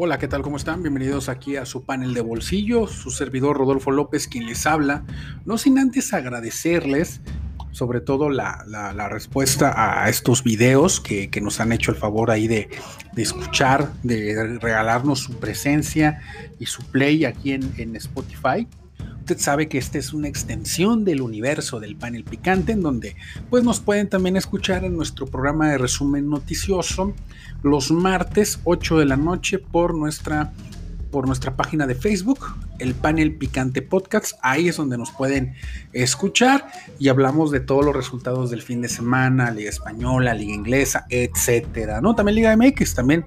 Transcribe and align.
Hola, 0.00 0.20
¿qué 0.20 0.28
tal? 0.28 0.42
¿Cómo 0.42 0.56
están? 0.56 0.80
Bienvenidos 0.80 1.28
aquí 1.28 1.56
a 1.56 1.66
su 1.66 1.82
panel 1.82 2.14
de 2.14 2.20
bolsillo, 2.20 2.86
su 2.86 3.10
servidor 3.10 3.58
Rodolfo 3.58 3.90
López 3.90 4.28
quien 4.28 4.46
les 4.46 4.64
habla, 4.64 5.02
no 5.44 5.58
sin 5.58 5.76
antes 5.76 6.14
agradecerles 6.14 7.20
sobre 7.72 8.00
todo 8.00 8.30
la, 8.30 8.62
respuesta 9.10 10.04
a 10.04 10.08
estos 10.08 10.44
videos 10.44 11.00
que, 11.00 11.28
nos 11.42 11.58
han 11.58 11.72
hecho 11.72 11.90
el 11.90 11.96
favor 11.96 12.30
ahí 12.30 12.46
de, 12.46 12.68
escuchar, 13.16 13.92
de 14.04 14.60
regalarnos 14.60 15.18
su 15.18 15.32
presencia 15.40 16.22
y 16.60 16.66
su 16.66 16.84
play 16.84 17.24
aquí 17.24 17.50
en, 17.50 17.68
en 17.76 17.96
Spotify. 17.96 18.68
Usted 19.28 19.44
sabe 19.44 19.68
que 19.68 19.76
esta 19.76 19.98
es 19.98 20.14
una 20.14 20.26
extensión 20.26 21.04
del 21.04 21.20
universo 21.20 21.80
del 21.80 21.96
panel 21.96 22.24
picante, 22.24 22.72
en 22.72 22.80
donde 22.80 23.14
pues 23.50 23.62
nos 23.62 23.78
pueden 23.78 24.08
también 24.08 24.38
escuchar 24.38 24.86
en 24.86 24.96
nuestro 24.96 25.26
programa 25.26 25.68
de 25.68 25.76
resumen 25.76 26.30
noticioso 26.30 27.12
los 27.62 27.90
martes 27.90 28.58
8 28.64 29.00
de 29.00 29.04
la 29.04 29.18
noche 29.18 29.58
por 29.58 29.94
nuestra 29.94 30.54
por 31.10 31.26
nuestra 31.26 31.56
página 31.56 31.86
de 31.86 31.94
Facebook, 31.94 32.38
el 32.78 32.94
panel 32.94 33.36
Picante 33.36 33.82
Podcast. 33.82 34.32
Ahí 34.40 34.68
es 34.68 34.78
donde 34.78 34.96
nos 34.96 35.10
pueden 35.10 35.52
escuchar 35.92 36.66
y 36.98 37.08
hablamos 37.08 37.50
de 37.50 37.60
todos 37.60 37.84
los 37.84 37.94
resultados 37.94 38.48
del 38.48 38.62
fin 38.62 38.80
de 38.80 38.88
semana, 38.88 39.50
Liga 39.50 39.68
Española, 39.68 40.32
Liga 40.32 40.54
Inglesa, 40.54 41.04
etcétera. 41.10 42.00
¿No? 42.00 42.14
También 42.14 42.36
Liga 42.36 42.56
MX, 42.56 42.94
también. 42.94 43.26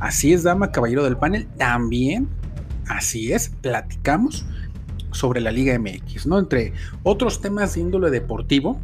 Así 0.00 0.32
es, 0.32 0.42
dama, 0.42 0.72
caballero 0.72 1.04
del 1.04 1.18
panel. 1.18 1.46
También, 1.58 2.30
así 2.86 3.30
es, 3.30 3.50
platicamos 3.60 4.46
sobre 5.14 5.40
la 5.40 5.50
Liga 5.50 5.78
MX, 5.78 6.26
¿no? 6.26 6.38
Entre 6.38 6.72
otros 7.02 7.40
temas 7.40 7.74
de 7.74 7.80
índole 7.80 8.10
deportivo, 8.10 8.80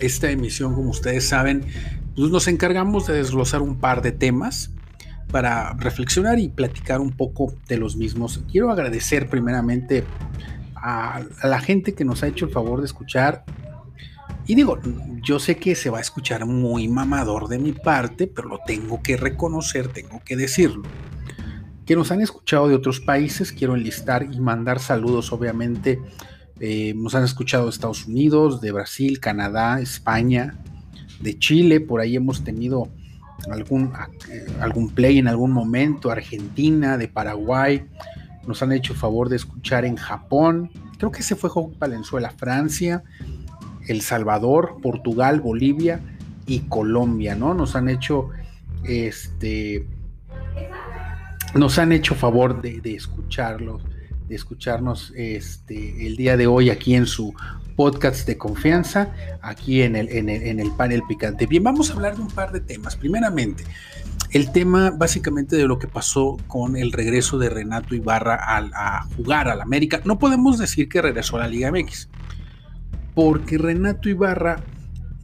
esta 0.00 0.30
emisión, 0.30 0.74
como 0.74 0.90
ustedes 0.90 1.26
saben, 1.26 1.64
pues 2.14 2.30
nos 2.30 2.48
encargamos 2.48 3.06
de 3.06 3.14
desglosar 3.14 3.62
un 3.62 3.76
par 3.76 4.02
de 4.02 4.12
temas 4.12 4.70
para 5.30 5.72
reflexionar 5.74 6.38
y 6.38 6.48
platicar 6.48 7.00
un 7.00 7.10
poco 7.10 7.54
de 7.68 7.78
los 7.78 7.96
mismos. 7.96 8.42
Quiero 8.50 8.70
agradecer 8.70 9.28
primeramente 9.28 10.04
a, 10.74 11.22
a, 11.40 11.46
la 11.46 11.60
gente 11.60 11.94
que 11.94 12.04
nos 12.04 12.22
ha 12.22 12.28
hecho 12.28 12.46
el 12.46 12.52
favor 12.52 12.80
de 12.80 12.86
escuchar. 12.86 13.44
Y 14.46 14.54
digo, 14.54 14.78
yo 15.22 15.40
sé 15.40 15.56
que 15.56 15.74
se 15.74 15.90
va 15.90 15.98
a 15.98 16.00
escuchar 16.00 16.46
muy 16.46 16.86
mamador 16.86 17.48
de 17.48 17.58
mi 17.58 17.72
parte, 17.72 18.28
pero 18.28 18.48
lo 18.48 18.60
tengo 18.64 19.02
que 19.02 19.16
reconocer, 19.16 19.88
tengo 19.88 20.22
que 20.24 20.36
decirlo 20.36 20.82
que 21.86 21.94
nos 21.94 22.10
han 22.10 22.20
escuchado 22.20 22.68
de 22.68 22.74
otros 22.74 23.00
países. 23.00 23.52
Quiero 23.52 23.76
enlistar 23.76 24.28
y 24.30 24.40
mandar 24.40 24.80
saludos, 24.80 25.32
obviamente. 25.32 26.00
Eh, 26.58 26.92
nos 26.96 27.14
han 27.14 27.22
escuchado 27.22 27.64
de 27.64 27.70
Estados 27.70 28.06
Unidos, 28.06 28.60
de 28.60 28.72
Brasil, 28.72 29.20
Canadá, 29.20 29.80
España, 29.80 30.58
de 31.20 31.38
Chile. 31.38 31.80
Por 31.80 32.00
ahí 32.00 32.16
hemos 32.16 32.42
tenido 32.42 32.88
algún, 33.50 33.92
eh, 34.28 34.46
algún 34.60 34.90
play 34.90 35.18
en 35.18 35.28
algún 35.28 35.52
momento. 35.52 36.10
Argentina, 36.10 36.98
de 36.98 37.06
Paraguay. 37.06 37.86
Nos 38.48 38.62
han 38.62 38.72
hecho 38.72 38.94
favor 38.94 39.28
de 39.28 39.36
escuchar 39.36 39.84
en 39.84 39.94
Japón. 39.96 40.70
Creo 40.98 41.12
que 41.12 41.22
se 41.22 41.36
fue 41.36 41.50
Valenzuela, 41.78 42.30
Francia, 42.30 43.04
El 43.86 44.00
Salvador, 44.02 44.78
Portugal, 44.82 45.40
Bolivia 45.40 46.00
y 46.46 46.60
Colombia, 46.60 47.36
¿no? 47.36 47.54
Nos 47.54 47.76
han 47.76 47.88
hecho 47.88 48.30
este 48.84 49.86
nos 51.54 51.78
han 51.78 51.92
hecho 51.92 52.14
favor 52.14 52.60
de, 52.60 52.80
escucharlos, 52.94 53.82
de 54.28 54.34
escucharnos 54.34 55.12
este, 55.16 56.06
el 56.06 56.16
día 56.16 56.36
de 56.36 56.46
hoy 56.46 56.70
aquí 56.70 56.94
en 56.94 57.06
su 57.06 57.34
podcast 57.76 58.26
de 58.26 58.38
confianza, 58.38 59.12
aquí 59.42 59.82
en 59.82 59.96
el, 59.96 60.08
en 60.08 60.60
el, 60.60 60.70
panel 60.72 61.02
picante. 61.06 61.46
Bien, 61.46 61.62
vamos 61.62 61.90
a 61.90 61.94
hablar 61.94 62.16
de 62.16 62.22
un 62.22 62.28
par 62.28 62.52
de 62.52 62.60
temas. 62.60 62.96
Primeramente, 62.96 63.64
el 64.30 64.50
tema 64.50 64.90
básicamente 64.90 65.56
de 65.56 65.66
lo 65.66 65.78
que 65.78 65.86
pasó 65.86 66.38
con 66.46 66.76
el 66.76 66.92
regreso 66.92 67.38
de 67.38 67.50
Renato 67.50 67.94
Ibarra 67.94 68.36
a, 68.36 68.58
a 68.74 69.02
jugar 69.16 69.48
al 69.48 69.60
América. 69.60 70.00
No 70.04 70.18
podemos 70.18 70.58
decir 70.58 70.88
que 70.88 71.02
regresó 71.02 71.36
a 71.36 71.40
la 71.40 71.48
Liga 71.48 71.70
MX, 71.70 72.08
porque 73.14 73.58
Renato 73.58 74.08
Ibarra 74.08 74.62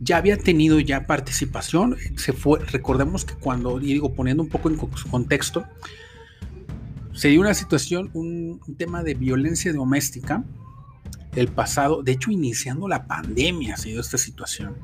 ya 0.02 0.16
había 0.16 0.36
tenido 0.36 0.80
ya 0.80 1.06
participación, 1.06 1.96
se 2.16 2.32
fue, 2.32 2.58
recordemos 2.58 3.24
que 3.24 3.34
cuando, 3.34 3.78
digo, 3.78 4.12
poniendo 4.14 4.42
un 4.42 4.48
poco 4.48 4.68
en 4.68 4.76
contexto, 4.76 5.64
se 7.14 7.28
dio 7.28 7.40
una 7.40 7.54
situación, 7.54 8.10
un, 8.14 8.60
tema 8.76 9.02
de 9.02 9.14
violencia 9.14 9.72
doméstica 9.72 10.44
el 11.34 11.48
pasado, 11.48 12.02
de 12.02 12.12
hecho 12.12 12.30
iniciando 12.30 12.88
la 12.88 13.06
pandemia 13.06 13.76
se 13.76 13.90
dio 13.90 14.00
esta 14.00 14.18
situación. 14.18 14.74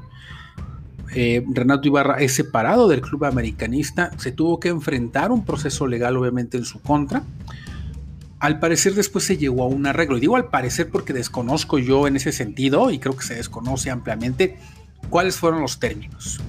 Eh, 1.14 1.44
Renato 1.48 1.88
Ibarra 1.88 2.16
es 2.16 2.34
separado 2.34 2.88
del 2.88 3.00
club 3.00 3.24
americanista, 3.24 4.10
se 4.18 4.32
tuvo 4.32 4.60
que 4.60 4.68
enfrentar 4.68 5.30
un 5.30 5.44
proceso 5.44 5.86
legal 5.86 6.16
obviamente 6.16 6.56
en 6.56 6.64
su 6.64 6.80
contra. 6.80 7.22
Al 8.40 8.60
parecer 8.60 8.94
después 8.94 9.24
se 9.24 9.36
llegó 9.36 9.64
a 9.64 9.66
un 9.66 9.86
arreglo, 9.86 10.16
y 10.16 10.20
digo 10.20 10.36
al 10.36 10.48
parecer 10.48 10.90
porque 10.90 11.12
desconozco 11.12 11.78
yo 11.78 12.06
en 12.06 12.16
ese 12.16 12.32
sentido, 12.32 12.90
y 12.90 12.98
creo 12.98 13.16
que 13.16 13.24
se 13.24 13.34
desconoce 13.34 13.90
ampliamente, 13.90 14.58
cuáles 15.10 15.36
fueron 15.36 15.60
los 15.60 15.78
términos. 15.78 16.40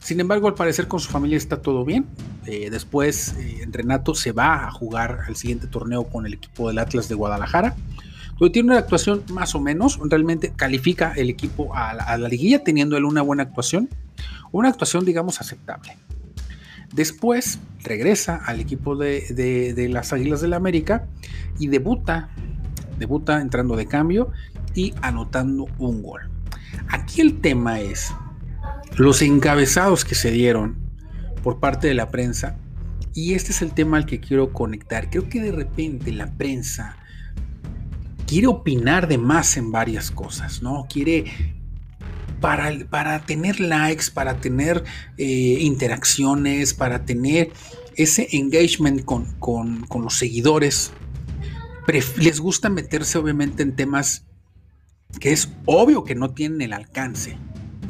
Sin 0.00 0.18
embargo, 0.18 0.48
al 0.48 0.54
parecer 0.54 0.88
con 0.88 0.98
su 0.98 1.10
familia 1.10 1.36
está 1.36 1.60
todo 1.60 1.84
bien. 1.84 2.06
Eh, 2.46 2.70
después 2.70 3.34
eh, 3.38 3.66
Renato 3.70 4.14
se 4.14 4.32
va 4.32 4.66
a 4.66 4.70
jugar 4.70 5.20
al 5.28 5.36
siguiente 5.36 5.66
torneo 5.66 6.04
con 6.04 6.26
el 6.26 6.34
equipo 6.34 6.68
del 6.68 6.78
Atlas 6.78 7.08
de 7.08 7.14
Guadalajara. 7.14 7.76
Donde 8.38 8.52
tiene 8.54 8.70
una 8.70 8.78
actuación 8.78 9.22
más 9.30 9.54
o 9.54 9.60
menos, 9.60 10.00
realmente 10.02 10.52
califica 10.56 11.12
el 11.14 11.28
equipo 11.28 11.74
a 11.74 11.92
la, 11.92 12.28
liguilla 12.28 12.64
teniendo 12.64 12.96
él 12.96 13.04
una 13.04 13.20
buena 13.20 13.42
actuación, 13.42 13.90
una 14.50 14.70
actuación 14.70 15.04
digamos 15.04 15.42
aceptable. 15.42 15.98
Después 16.94 17.58
regresa 17.84 18.36
al 18.36 18.60
equipo 18.60 18.96
de, 18.96 19.88
las 19.92 20.14
Águilas 20.14 20.40
del 20.40 20.50
la 20.50 20.56
América 20.56 21.06
y 21.58 21.68
debuta, 21.68 22.30
debuta 22.98 23.42
entrando 23.42 23.76
de 23.76 23.86
cambio 23.86 24.32
y 24.74 24.94
anotando 25.02 25.66
un 25.78 26.02
gol. 26.02 26.22
Aquí 26.88 27.20
el 27.20 27.40
tema 27.42 27.78
es 27.80 28.10
los 28.96 29.22
encabezados 29.22 30.04
que 30.04 30.14
se 30.14 30.30
dieron 30.30 30.76
por 31.42 31.60
parte 31.60 31.88
de 31.88 31.94
la 31.94 32.10
prensa. 32.10 32.58
Y 33.14 33.34
este 33.34 33.52
es 33.52 33.62
el 33.62 33.72
tema 33.72 33.96
al 33.96 34.06
que 34.06 34.20
quiero 34.20 34.52
conectar. 34.52 35.10
Creo 35.10 35.28
que 35.28 35.40
de 35.40 35.52
repente 35.52 36.12
la 36.12 36.32
prensa 36.32 36.96
quiere 38.26 38.46
opinar 38.46 39.08
de 39.08 39.18
más 39.18 39.56
en 39.56 39.72
varias 39.72 40.10
cosas, 40.10 40.62
¿no? 40.62 40.86
Quiere 40.88 41.24
para, 42.40 42.72
para 42.88 43.26
tener 43.26 43.58
likes, 43.58 44.04
para 44.14 44.36
tener 44.36 44.84
eh, 45.18 45.58
interacciones, 45.60 46.72
para 46.72 47.04
tener 47.04 47.52
ese 47.96 48.28
engagement 48.32 49.04
con, 49.04 49.34
con 49.38 50.02
los 50.02 50.14
seguidores. 50.16 50.92
Les 52.16 52.38
gusta 52.38 52.68
meterse 52.68 53.18
obviamente 53.18 53.64
en 53.64 53.74
temas 53.74 54.26
que 55.18 55.32
es 55.32 55.50
obvio 55.66 56.04
que 56.04 56.14
no 56.14 56.30
tienen 56.30 56.62
el 56.62 56.72
alcance 56.72 57.36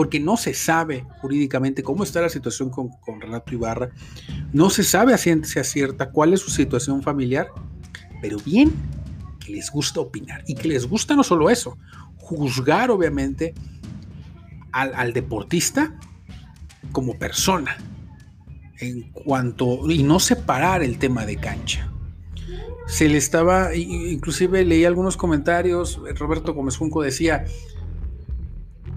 porque 0.00 0.18
no 0.18 0.38
se 0.38 0.54
sabe 0.54 1.04
jurídicamente 1.20 1.82
cómo 1.82 2.04
está 2.04 2.22
la 2.22 2.30
situación 2.30 2.70
con, 2.70 2.90
Renato 3.20 3.52
Ibarra, 3.52 3.90
no 4.50 4.70
se 4.70 4.82
sabe 4.82 5.12
a 5.12 5.18
ciencia 5.18 5.62
cierta 5.62 6.08
cuál 6.08 6.32
es 6.32 6.40
su 6.40 6.48
situación 6.48 7.02
familiar, 7.02 7.48
pero 8.22 8.38
bien 8.38 8.72
que 9.44 9.52
les 9.52 9.70
gusta 9.70 10.00
opinar. 10.00 10.42
Y 10.46 10.54
que 10.54 10.68
les 10.68 10.88
gusta 10.88 11.14
no 11.14 11.22
solo 11.22 11.50
eso, 11.50 11.76
juzgar 12.16 12.90
obviamente 12.90 13.52
al, 14.72 15.12
deportista 15.12 15.94
como 16.92 17.18
persona 17.18 17.76
en 18.78 19.02
cuanto 19.12 19.90
y 19.90 20.02
no 20.02 20.18
separar 20.18 20.82
el 20.82 20.96
tema 20.96 21.26
de 21.26 21.36
cancha. 21.36 21.92
Se 22.86 23.06
le 23.06 23.18
estaba, 23.18 23.74
inclusive 23.74 24.64
leí 24.64 24.86
algunos 24.86 25.18
comentarios, 25.18 26.00
Roberto 26.16 26.54
Gómez 26.54 26.78
Junco 26.78 27.02
decía, 27.02 27.44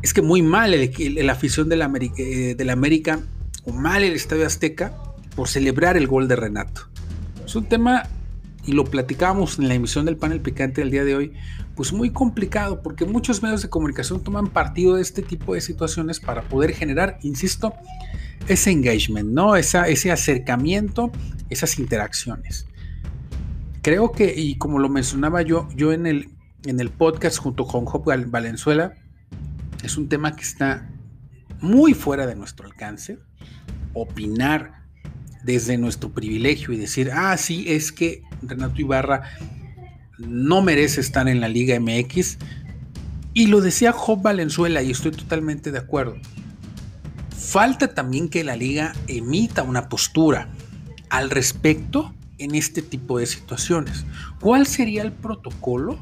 es 0.04 0.14
que 0.14 0.22
muy 0.22 0.42
mal 0.42 0.76
la 0.98 1.32
afición 1.32 1.70
del 1.70 1.82
América, 1.82 2.16
eh, 2.20 2.58
América, 2.70 3.22
o 3.64 3.72
mal 3.72 4.04
el 4.04 4.14
Estadio 4.14 4.46
Azteca, 4.46 4.94
por 5.34 5.48
celebrar 5.48 5.96
el 5.96 6.08
gol 6.08 6.28
de 6.28 6.36
Renato. 6.36 6.90
Es 7.46 7.56
un 7.56 7.66
tema, 7.66 8.04
y 8.66 8.74
lo 8.74 8.84
platicábamos 8.84 9.58
en 9.60 9.70
la 9.70 9.76
emisión 9.76 10.06
del 10.06 10.18
panel 10.18 10.42
picante 10.42 10.82
del 10.82 10.92
día 10.92 11.06
de 11.06 11.16
hoy, 11.16 11.34
pues 11.76 11.94
muy 11.94 12.12
complicado, 12.12 12.84
porque 12.84 13.06
muchos 13.06 13.42
medios 13.42 13.62
de 13.62 13.70
comunicación 13.70 14.22
toman 14.22 14.50
partido 14.50 14.98
de 14.98 15.02
este 15.02 15.22
tipo 15.22 15.54
de 15.54 15.62
situaciones 15.62 16.20
para 16.20 16.44
poder 16.44 16.74
generar, 16.74 17.18
insisto, 17.24 17.74
ese 18.50 18.72
engagement, 18.72 19.30
¿no? 19.30 19.56
Esa, 19.56 19.88
ese 19.88 20.12
acercamiento, 20.12 21.14
esas 21.50 21.80
interacciones. 21.80 22.68
Creo 23.82 24.12
que, 24.12 24.34
y 24.36 24.58
como 24.58 24.80
lo 24.80 24.90
mencionaba 24.90 25.44
yo, 25.44 25.70
yo 25.78 25.94
en 25.94 26.08
el, 26.08 26.30
en 26.66 26.82
el 26.82 26.90
podcast 26.90 27.38
junto 27.38 27.66
con 27.66 27.86
Job 27.86 28.04
Valenzuela, 28.28 28.96
es 29.84 29.98
un 29.98 30.10
tema 30.10 30.36
que 30.36 30.44
está 30.44 30.90
muy 31.60 31.94
fuera 31.94 32.26
de 32.26 32.36
nuestro 32.36 32.66
alcance. 32.66 33.20
Opinar 33.94 34.84
desde 35.44 35.78
nuestro 35.78 36.12
privilegio 36.12 36.74
y 36.74 36.78
decir, 36.78 37.12
ah, 37.14 37.38
sí, 37.38 37.66
es 37.68 37.92
que 37.92 38.24
Renato 38.42 38.82
Ibarra 38.82 39.24
no 40.18 40.62
merece 40.62 41.02
estar 41.02 41.28
en 41.28 41.42
la 41.42 41.50
Liga 41.50 41.80
MX. 41.80 42.38
Y 43.34 43.48
lo 43.48 43.62
decía 43.62 43.92
Job 43.92 44.22
Valenzuela 44.22 44.82
y 44.82 44.92
estoy 44.92 45.12
totalmente 45.12 45.72
de 45.72 45.80
acuerdo. 45.80 46.18
Falta 47.36 47.94
también 47.94 48.30
que 48.30 48.44
la 48.44 48.56
liga 48.56 48.94
emita 49.08 49.64
una 49.64 49.90
postura. 49.90 50.50
al 51.10 51.30
respecto 51.30 52.12
en 52.40 52.56
este 52.56 52.82
tipo 52.82 53.20
de 53.20 53.28
situaciones. 53.28 54.04
¿Cuál 54.40 54.66
sería 54.66 55.04
el 55.04 55.12
protocolo? 55.12 56.00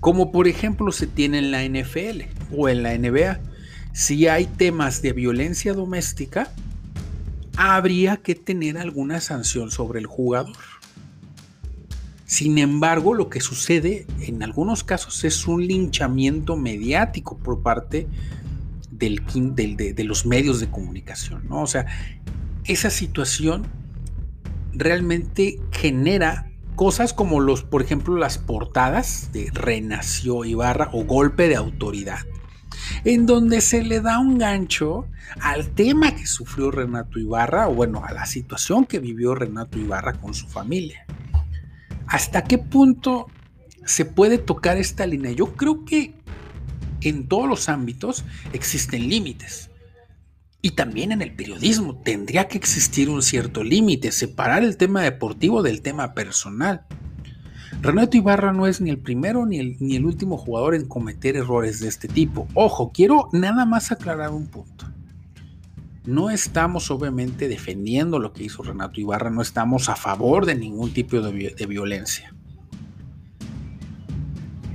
Como 0.00 0.32
por 0.32 0.48
ejemplo 0.48 0.92
se 0.92 1.06
tiene 1.06 1.38
en 1.38 1.50
la 1.50 1.62
NFL 1.62 2.22
o 2.56 2.68
en 2.68 2.82
la 2.82 2.96
NBA. 2.96 3.40
Si 3.92 4.26
hay 4.28 4.46
temas 4.46 5.02
de 5.02 5.12
violencia 5.12 5.74
doméstica, 5.74 6.52
habría 7.56 8.16
que 8.16 8.34
tener 8.34 8.78
alguna 8.78 9.20
sanción 9.20 9.70
sobre 9.70 10.00
el 10.00 10.06
jugador. 10.06 10.56
Sin 12.24 12.58
embargo, 12.58 13.12
lo 13.12 13.28
que 13.28 13.40
sucede 13.40 14.06
en 14.20 14.42
algunos 14.42 14.84
casos 14.84 15.24
es 15.24 15.46
un 15.46 15.66
linchamiento 15.66 16.56
mediático 16.56 17.36
por 17.36 17.60
parte 17.60 18.06
del, 18.90 19.22
de, 19.56 20.04
los 20.04 20.24
medios 20.26 20.60
de 20.60 20.70
comunicación. 20.70 21.42
¿no? 21.48 21.62
O 21.62 21.66
sea, 21.66 21.86
esa 22.64 22.88
situación 22.88 23.66
realmente 24.72 25.60
genera 25.72 26.49
cosas 26.80 27.12
como 27.12 27.40
los, 27.40 27.62
por 27.62 27.82
ejemplo, 27.82 28.16
las 28.16 28.38
portadas 28.38 29.32
de 29.34 29.50
Renació 29.52 30.46
Ibarra 30.46 30.88
o 30.94 31.04
Golpe 31.04 31.46
de 31.46 31.56
Autoridad, 31.56 32.20
en 33.04 33.26
donde 33.26 33.60
se 33.60 33.82
le 33.84 34.00
da 34.00 34.18
un 34.18 34.38
gancho 34.38 35.06
al 35.42 35.68
tema 35.72 36.16
que 36.16 36.26
sufrió 36.26 36.70
Renato 36.70 37.18
Ibarra, 37.18 37.68
o 37.68 37.74
bueno, 37.74 38.02
a 38.02 38.14
la 38.14 38.24
situación 38.24 38.86
que 38.86 38.98
vivió 38.98 39.34
Renato 39.34 39.78
Ibarra 39.78 40.14
con 40.14 40.32
su 40.32 40.48
familia. 40.48 41.04
¿Hasta 42.06 42.44
qué 42.44 42.56
punto 42.56 43.26
se 43.84 44.06
puede 44.06 44.38
tocar 44.38 44.78
esta 44.78 45.06
línea? 45.06 45.32
Yo 45.32 45.52
creo 45.52 45.84
que 45.84 46.14
en 47.02 47.28
todos 47.28 47.46
los 47.46 47.68
ámbitos 47.68 48.24
existen 48.54 49.06
límites. 49.06 49.69
Y 50.62 50.72
también 50.72 51.12
en 51.12 51.22
el 51.22 51.34
periodismo 51.34 51.96
tendría 51.96 52.46
que 52.48 52.58
existir 52.58 53.08
un 53.08 53.22
cierto 53.22 53.64
límite, 53.64 54.12
separar 54.12 54.62
el 54.62 54.76
tema 54.76 55.02
deportivo 55.02 55.62
del 55.62 55.80
tema 55.80 56.12
personal. 56.12 56.84
Renato 57.80 58.18
Ibarra 58.18 58.52
no 58.52 58.66
es 58.66 58.82
ni 58.82 58.90
el 58.90 58.98
primero 58.98 59.46
ni 59.46 59.58
el, 59.58 59.76
ni 59.80 59.96
el 59.96 60.04
último 60.04 60.36
jugador 60.36 60.74
en 60.74 60.86
cometer 60.86 61.36
errores 61.36 61.80
de 61.80 61.88
este 61.88 62.08
tipo. 62.08 62.46
Ojo, 62.52 62.90
quiero 62.92 63.30
nada 63.32 63.64
más 63.64 63.90
aclarar 63.90 64.30
un 64.30 64.48
punto. 64.48 64.86
No 66.04 66.28
estamos 66.28 66.90
obviamente 66.90 67.48
defendiendo 67.48 68.18
lo 68.18 68.32
que 68.34 68.44
hizo 68.44 68.62
Renato 68.62 69.00
Ibarra, 69.00 69.30
no 69.30 69.40
estamos 69.40 69.88
a 69.88 69.96
favor 69.96 70.44
de 70.44 70.56
ningún 70.56 70.92
tipo 70.92 71.20
de, 71.20 71.54
de 71.56 71.66
violencia. 71.66 72.34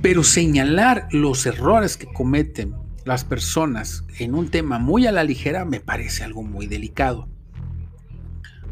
Pero 0.02 0.24
señalar 0.24 1.08
los 1.12 1.46
errores 1.46 1.96
que 1.96 2.06
cometen 2.06 2.74
las 3.06 3.24
personas 3.24 4.04
en 4.18 4.34
un 4.34 4.50
tema 4.50 4.80
muy 4.80 5.06
a 5.06 5.12
la 5.12 5.22
ligera 5.22 5.64
me 5.64 5.78
parece 5.80 6.24
algo 6.24 6.42
muy 6.42 6.66
delicado. 6.66 7.28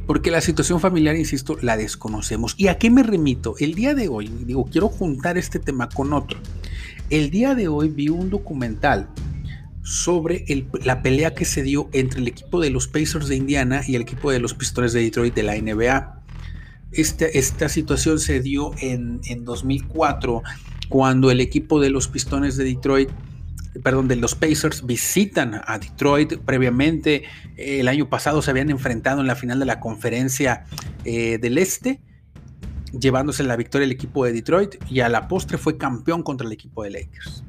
Porque 0.08 0.32
la 0.32 0.40
situación 0.40 0.80
familiar, 0.80 1.16
insisto, 1.16 1.56
la 1.62 1.76
desconocemos. 1.76 2.54
¿Y 2.58 2.66
a 2.66 2.76
qué 2.76 2.90
me 2.90 3.04
remito? 3.04 3.54
El 3.58 3.74
día 3.74 3.94
de 3.94 4.08
hoy, 4.08 4.28
digo, 4.44 4.68
quiero 4.70 4.88
juntar 4.88 5.38
este 5.38 5.60
tema 5.60 5.88
con 5.88 6.12
otro. 6.12 6.38
El 7.10 7.30
día 7.30 7.54
de 7.54 7.68
hoy 7.68 7.88
vi 7.88 8.08
un 8.08 8.28
documental 8.28 9.08
sobre 9.82 10.44
la 10.82 11.00
pelea 11.00 11.32
que 11.32 11.44
se 11.44 11.62
dio 11.62 11.88
entre 11.92 12.20
el 12.20 12.26
equipo 12.26 12.60
de 12.60 12.70
los 12.70 12.88
Pacers 12.88 13.28
de 13.28 13.36
Indiana 13.36 13.82
y 13.86 13.94
el 13.94 14.02
equipo 14.02 14.32
de 14.32 14.40
los 14.40 14.52
Pistones 14.52 14.92
de 14.92 15.00
Detroit 15.00 15.34
de 15.34 15.42
la 15.44 15.54
NBA. 15.56 16.22
Esta, 16.90 17.26
esta 17.26 17.68
situación 17.68 18.18
se 18.18 18.40
dio 18.40 18.72
en, 18.80 19.20
2004 19.44 20.42
cuando 20.88 21.30
el 21.30 21.40
equipo 21.40 21.80
de 21.80 21.90
los 21.90 22.08
Pistones 22.08 22.56
de 22.56 22.64
Detroit 22.64 23.10
perdón, 23.82 24.08
de 24.08 24.16
los 24.16 24.34
Pacers 24.34 24.86
visitan 24.86 25.60
a 25.66 25.78
Detroit. 25.78 26.34
Previamente, 26.38 27.24
el 27.56 27.88
año 27.88 28.08
pasado 28.08 28.42
se 28.42 28.50
habían 28.50 28.70
enfrentado 28.70 29.20
en 29.20 29.26
la 29.26 29.36
final 29.36 29.58
de 29.58 29.66
la 29.66 29.80
conferencia 29.80 30.64
eh, 31.04 31.38
del 31.38 31.58
Este, 31.58 32.00
llevándose 32.98 33.42
la 33.42 33.56
victoria 33.56 33.84
el 33.84 33.92
equipo 33.92 34.24
de 34.24 34.32
Detroit 34.32 34.76
y 34.88 35.00
a 35.00 35.08
la 35.08 35.28
postre 35.28 35.58
fue 35.58 35.76
campeón 35.76 36.22
contra 36.22 36.46
el 36.46 36.52
equipo 36.52 36.84
de 36.84 36.90
Lakers 36.90 37.44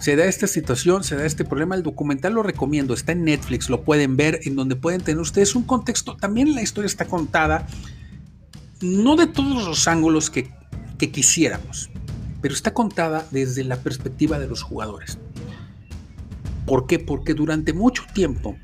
se 0.00 0.16
da 0.16 0.24
esta 0.24 0.46
situación, 0.46 1.04
se 1.04 1.14
da 1.14 1.26
este 1.26 1.44
problema. 1.44 1.74
El 1.74 1.82
documental 1.82 2.32
lo 2.32 2.42
recomiendo, 2.42 2.94
está 2.94 3.12
en 3.12 3.24
Netflix, 3.24 3.68
lo 3.68 3.82
pueden 3.82 4.16
ver, 4.16 4.40
en 4.44 4.56
donde 4.56 4.74
pueden 4.74 5.02
tener 5.02 5.20
ustedes 5.20 5.54
un 5.54 5.62
contexto. 5.64 6.16
También 6.16 6.54
la 6.54 6.62
historia 6.62 6.86
está 6.86 7.04
contada, 7.04 7.66
no 8.80 9.14
de 9.16 9.26
todos 9.26 9.66
los 9.66 9.86
ángulos 9.86 10.30
que, 10.30 10.50
que 10.98 11.10
quisiéramos, 11.10 11.90
pero 12.40 12.54
está 12.54 12.72
contada 12.74 13.26
desde 13.30 13.64
la 13.64 13.76
perspectiva 13.76 14.38
de 14.38 14.48
los 14.48 14.62
jugadores. 14.62 15.18
¿Por 16.66 16.86
qué? 16.86 16.98
Porque 16.98 17.34
durante 17.34 17.72
mucho 17.72 18.04
tiempo 18.14 18.56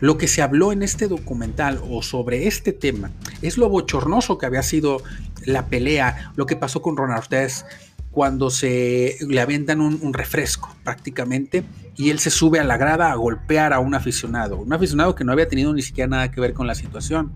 lo 0.00 0.16
que 0.16 0.28
se 0.28 0.42
habló 0.42 0.72
en 0.72 0.82
este 0.82 1.08
documental 1.08 1.80
o 1.88 2.02
sobre 2.02 2.46
este 2.46 2.72
tema 2.72 3.10
es 3.42 3.58
lo 3.58 3.68
bochornoso 3.68 4.38
que 4.38 4.46
había 4.46 4.62
sido 4.62 5.02
la 5.44 5.66
pelea, 5.66 6.32
lo 6.36 6.46
que 6.46 6.56
pasó 6.56 6.80
con 6.82 6.98
Ortez, 6.98 7.64
cuando 8.10 8.50
se 8.50 9.16
le 9.20 9.40
aventan 9.40 9.80
un, 9.80 10.12
refresco 10.12 10.74
prácticamente 10.82 11.62
y 11.96 12.10
él 12.10 12.18
se 12.18 12.30
sube 12.30 12.58
a 12.58 12.64
la 12.64 12.76
grada 12.76 13.12
a 13.12 13.14
golpear 13.14 13.72
a 13.72 13.78
un 13.78 13.94
aficionado, 13.94 14.56
un 14.56 14.72
aficionado 14.72 15.14
que 15.14 15.22
no 15.22 15.32
había 15.32 15.48
tenido 15.48 15.72
ni 15.72 15.82
siquiera 15.82 16.08
nada 16.08 16.30
que 16.30 16.40
ver 16.40 16.52
con 16.52 16.66
la 16.66 16.74
situación. 16.74 17.32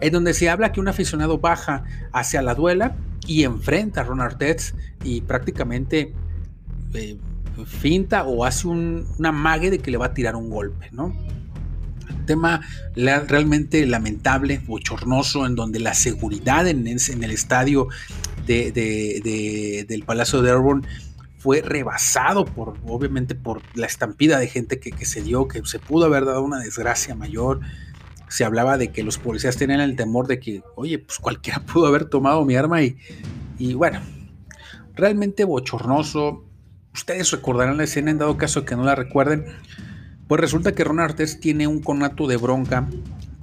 En 0.00 0.12
donde 0.12 0.34
se 0.34 0.50
habla 0.50 0.72
que 0.72 0.80
un 0.80 0.88
aficionado 0.88 1.38
baja 1.38 1.84
hacia 2.12 2.42
la 2.42 2.54
duela 2.54 2.94
y 3.26 3.44
enfrenta 3.44 4.00
a 4.00 4.04
Ron 4.04 4.20
Artets 4.20 4.74
y 5.04 5.20
prácticamente 5.22 6.12
eh, 6.94 7.18
finta 7.66 8.24
o 8.24 8.44
hace 8.44 8.66
un, 8.68 9.06
una 9.18 9.32
mague 9.32 9.70
de 9.70 9.78
que 9.78 9.90
le 9.90 9.98
va 9.98 10.06
a 10.06 10.14
tirar 10.14 10.36
un 10.36 10.50
golpe, 10.50 10.88
¿no? 10.92 11.14
tema 12.22 12.60
realmente 12.94 13.86
lamentable, 13.86 14.60
bochornoso, 14.66 15.46
en 15.46 15.54
donde 15.54 15.80
la 15.80 15.94
seguridad 15.94 16.66
en, 16.68 16.86
el 16.86 17.30
estadio 17.30 17.88
del 18.46 20.04
Palacio 20.06 20.42
de 20.42 20.50
Auburn 20.50 20.86
fue 21.38 21.60
rebasado 21.60 22.44
por, 22.44 22.74
obviamente, 22.86 23.34
por 23.34 23.62
la 23.74 23.86
estampida 23.86 24.38
de 24.38 24.46
gente 24.46 24.78
que, 24.78 25.04
se 25.04 25.22
dio, 25.22 25.48
que 25.48 25.62
se 25.64 25.78
pudo 25.78 26.06
haber 26.06 26.24
dado 26.24 26.42
una 26.42 26.60
desgracia 26.60 27.14
mayor. 27.14 27.60
Se 28.32 28.44
hablaba 28.44 28.78
de 28.78 28.88
que 28.88 29.02
los 29.02 29.18
policías 29.18 29.56
tenían 29.56 29.80
el 29.80 29.94
temor 29.94 30.26
de 30.26 30.40
que, 30.40 30.62
oye, 30.74 30.98
pues 30.98 31.18
cualquiera 31.18 31.60
pudo 31.72 31.86
haber 31.86 32.06
tomado 32.06 32.44
mi 32.44 32.56
arma 32.56 32.82
y, 32.82 32.96
y 33.58 33.74
bueno, 33.74 34.00
realmente 34.94 35.44
bochornoso. 35.44 36.44
Ustedes 36.94 37.30
recordarán 37.30 37.76
la 37.76 37.84
escena 37.84 38.10
en 38.10 38.18
dado 38.18 38.36
caso 38.36 38.64
que 38.64 38.76
no 38.76 38.84
la 38.84 38.94
recuerden. 38.94 39.46
Pues 40.28 40.40
resulta 40.40 40.74
que 40.74 40.84
Ron 40.84 41.00
Artes 41.00 41.40
tiene 41.40 41.66
un 41.66 41.80
conato 41.80 42.26
de 42.26 42.36
bronca 42.36 42.88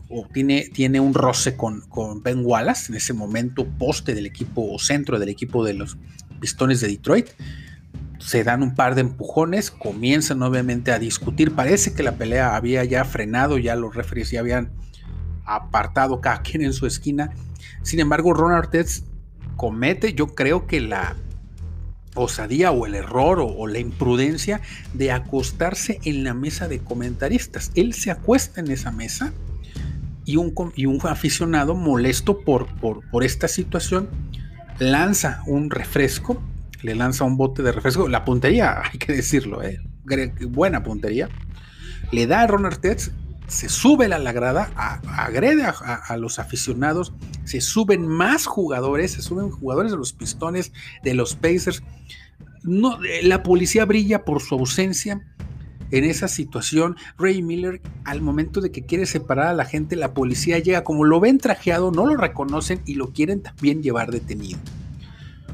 o 0.10 0.28
tiene, 0.34 0.70
tiene 0.74 1.00
un 1.00 1.14
roce 1.14 1.56
con, 1.56 1.82
con 1.82 2.24
Ben 2.24 2.44
Wallace, 2.44 2.92
en 2.92 2.98
ese 2.98 3.14
momento 3.14 3.68
poste 3.68 4.16
del 4.16 4.26
equipo 4.26 4.68
o 4.74 4.80
centro 4.80 5.20
del 5.20 5.30
equipo 5.30 5.64
de 5.64 5.76
los 5.76 5.98
Pistones 6.40 6.82
de 6.82 6.88
Detroit. 6.88 7.28
Se 8.20 8.44
dan 8.44 8.64
un 8.64 8.76
par 8.76 8.96
de 8.96 9.02
empujones, 9.02 9.72
comienzan 9.72 10.44
obviamente 10.44 10.92
a 10.92 11.00
discutir. 11.00 11.56
Parece 11.56 11.94
que 11.94 12.04
la 12.04 12.14
pelea 12.14 12.56
había 12.56 12.84
ya 12.84 13.06
frenado, 13.06 13.58
ya 13.58 13.76
los 13.76 13.96
referees 13.96 14.32
ya 14.32 14.42
habían 14.42 14.72
apartado 15.46 16.22
cada 16.22 16.42
quien 16.42 16.62
en 16.62 16.74
su 16.74 16.86
esquina. 16.86 17.32
Sin 17.82 18.00
embargo, 18.00 18.34
Ron 18.34 18.52
Artez 18.52 19.06
comete, 19.56 20.14
yo 20.14 20.36
creo 20.36 20.68
que 20.68 20.80
la 20.82 21.16
osadía 22.16 22.72
o 22.72 22.86
el 22.86 22.96
error 22.96 23.40
o, 23.40 23.68
la 23.68 23.80
imprudencia 23.80 24.62
de 24.94 25.12
acostarse 25.12 26.00
en 26.04 26.24
la 26.24 26.34
mesa 26.34 26.68
de 26.68 26.80
comentaristas. 26.80 27.72
Él 27.76 27.94
se 27.94 28.12
acuesta 28.12 28.62
en 28.62 28.72
esa 28.72 28.92
mesa 28.92 29.34
y 30.26 30.36
un, 30.38 30.54
y 30.76 30.86
un 30.86 31.00
aficionado 31.04 31.76
molesto 31.76 32.42
por, 32.42 32.68
por, 32.80 33.24
esta 33.24 33.48
situación 33.48 34.10
lanza 34.80 35.44
un 35.46 35.70
refresco, 35.70 36.42
le 36.82 36.96
lanza 36.96 37.24
un 37.24 37.38
bote 37.38 37.64
de 37.64 37.72
refresco, 37.72 38.08
la 38.08 38.26
puntería, 38.26 38.82
hay 38.92 38.98
que 39.00 39.14
decirlo, 39.14 39.62
eh, 39.64 39.82
buena 40.48 40.84
puntería, 40.84 41.30
le 42.12 42.28
da 42.28 42.42
a 42.42 42.48
Ron 42.48 42.66
Artez, 42.66 43.12
se 43.48 43.68
sube 43.68 44.06
a 44.06 44.20
la 44.20 44.32
grada, 44.32 44.72
agrede 45.08 45.64
a, 45.64 46.18
los 46.18 46.38
aficionados, 46.38 47.14
se 47.46 47.62
suben 47.62 48.08
más 48.08 48.46
jugadores, 48.46 49.14
se 49.14 49.24
suben 49.24 49.50
jugadores 49.50 49.92
de 49.92 49.98
los 49.98 50.14
Pistones, 50.14 50.72
de 51.04 51.16
los 51.16 51.36
Pacers. 51.36 51.82
No, 52.62 53.00
la 53.24 53.42
policía 53.42 53.86
brilla 53.86 54.24
por 54.24 54.42
su 54.42 54.54
ausencia 54.54 55.26
en 55.92 56.04
esa 56.04 56.28
situación, 56.28 56.96
Ray 57.18 57.42
Miller, 57.42 57.82
al 58.06 58.22
momento 58.22 58.62
de 58.62 58.72
que 58.72 58.86
quiere 58.86 59.08
separar 59.08 59.48
a 59.48 59.54
la 59.54 59.66
gente, 59.66 59.96
la 59.96 60.14
policía 60.14 60.60
llega, 60.60 60.84
como 60.84 61.04
lo 61.04 61.20
ven 61.20 61.40
trajeado, 61.40 61.92
no 61.92 62.06
lo 62.06 62.16
reconocen 62.16 62.82
y 62.86 62.94
lo 62.94 63.12
quieren 63.12 63.42
también 63.42 63.82
llevar 63.82 64.12
detenido. 64.12 64.60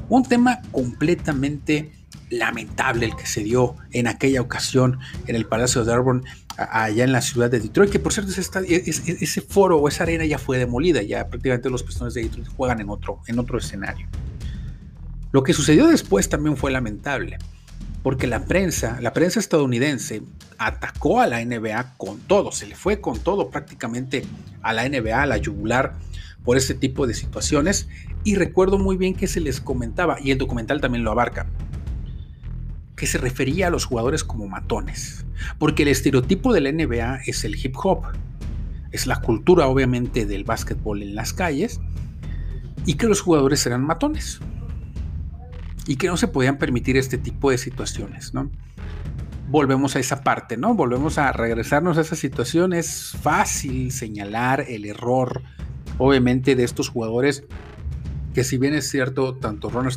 Un 0.08 0.24
tema 0.24 0.60
completamente 0.72 1.92
lamentable 2.30 3.06
el 3.06 3.16
que 3.16 3.26
se 3.26 3.42
dio 3.42 3.76
en 3.92 4.06
aquella 4.06 4.40
ocasión 4.40 4.98
en 5.26 5.36
el 5.36 5.46
Palacio 5.46 5.84
de 5.84 5.94
Auburn, 5.94 6.24
allá 6.56 7.04
en 7.04 7.12
la 7.12 7.20
ciudad 7.20 7.50
de 7.50 7.60
Detroit, 7.60 7.90
que 7.90 7.98
por 7.98 8.12
cierto 8.12 8.32
ese, 8.32 9.40
foro 9.42 9.78
o 9.78 9.88
esa 9.88 10.04
arena 10.04 10.24
ya 10.24 10.38
fue 10.38 10.58
demolida, 10.58 11.02
ya 11.02 11.28
prácticamente 11.28 11.70
los 11.70 11.82
pistones 11.82 12.14
de 12.14 12.22
Detroit 12.22 12.48
juegan 12.48 12.80
en 12.80 12.88
otro, 12.88 13.20
en 13.26 13.38
otro 13.38 13.58
escenario. 13.58 14.08
Lo 15.32 15.42
que 15.42 15.52
sucedió 15.52 15.86
después 15.86 16.28
también 16.28 16.56
fue 16.56 16.70
lamentable 16.70 17.38
porque 18.06 18.28
la 18.28 18.44
prensa, 18.44 19.00
la 19.00 19.12
prensa 19.12 19.40
estadounidense 19.40 20.22
atacó 20.58 21.20
a 21.20 21.26
la 21.26 21.44
NBA 21.44 21.94
con 21.96 22.20
todo, 22.20 22.52
se 22.52 22.66
le 22.66 22.76
fue 22.76 23.00
con 23.00 23.18
todo 23.18 23.50
prácticamente 23.50 24.24
a 24.62 24.72
la 24.72 24.88
NBA, 24.88 25.22
a 25.22 25.26
la 25.26 25.38
yugular, 25.38 25.94
por 26.46 26.56
este 26.56 26.72
tipo 26.72 27.06
de 27.06 27.12
situaciones. 27.12 27.90
Y 28.24 28.36
recuerdo 28.36 28.78
muy 28.78 28.96
bien 28.96 29.14
que 29.14 29.26
se 29.26 29.40
les 29.40 29.60
comentaba, 29.60 30.16
y 30.18 30.30
el 30.30 30.38
documental 30.38 30.80
también 30.80 31.04
lo 31.04 31.10
abarca, 31.10 31.46
que 32.96 33.06
se 33.06 33.18
refería 33.18 33.66
a 33.66 33.70
los 33.70 33.84
jugadores 33.84 34.24
como 34.24 34.48
matones, 34.48 35.26
porque 35.58 35.82
el 35.82 35.90
estereotipo 35.90 36.54
de 36.54 36.62
la 36.62 36.72
NBA 36.72 37.20
es 37.26 37.44
el 37.44 37.54
hip 37.62 37.74
hop, 37.76 38.04
es 38.90 39.06
la 39.06 39.20
cultura 39.20 39.66
obviamente 39.66 40.24
del 40.24 40.44
básquetbol 40.44 41.02
en 41.02 41.14
las 41.14 41.34
calles, 41.34 41.80
y 42.86 42.94
que 42.94 43.06
los 43.06 43.20
jugadores 43.20 43.66
eran 43.66 43.84
matones 43.84 44.40
y 45.86 45.96
que 45.96 46.06
no 46.06 46.16
se 46.16 46.28
podían 46.28 46.58
permitir 46.58 46.96
este 46.96 47.18
tipo 47.18 47.50
de 47.50 47.58
situaciones, 47.58 48.32
¿no? 48.32 48.50
Volvemos 49.48 49.94
a 49.94 50.00
esa 50.00 50.22
parte, 50.22 50.56
¿no? 50.56 50.74
Volvemos 50.74 51.18
a 51.18 51.32
regresarnos 51.32 51.98
a 51.98 52.00
esa 52.00 52.16
situación. 52.16 52.72
Es 52.72 53.16
fácil 53.22 53.92
señalar 53.92 54.64
el 54.68 54.84
error, 54.84 55.42
obviamente, 55.98 56.56
de 56.56 56.64
estos 56.64 56.88
jugadores 56.88 57.44
que 58.34 58.44
si 58.44 58.58
bien 58.58 58.74
es 58.74 58.90
cierto, 58.90 59.34
tanto 59.34 59.70
Ron, 59.70 59.88